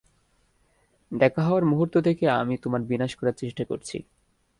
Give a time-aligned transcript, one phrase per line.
[1.11, 3.97] দেখা হওয়ার মুহূর্ত থেকে আমি তোমার বিনাশ করার চেষ্টা করছি।